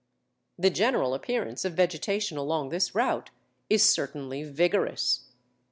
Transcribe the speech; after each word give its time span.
"The 0.57 0.71
general 0.71 1.13
appearance 1.13 1.63
of 1.63 1.75
vegetation 1.75 2.35
along 2.35 2.69
this 2.69 2.95
route 2.95 3.29
is 3.69 3.87
certainly 3.87 4.41
vigorous." 4.43 5.25